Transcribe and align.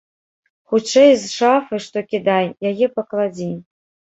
Хутчэй 0.73 1.11
з 1.25 1.29
шафы 1.33 1.75
што 1.89 2.05
кідай, 2.09 2.45
яе 2.71 2.87
пакладзі. 2.99 3.51